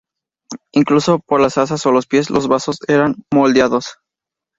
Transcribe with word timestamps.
Incluso 0.71 1.19
por 1.19 1.41
las 1.41 1.59
asas 1.59 1.85
o 1.85 1.91
los 1.91 2.07
pies, 2.07 2.31
los 2.31 2.47
vasos 2.47 2.77
eran 2.87 3.17
moldeados. 3.31 3.99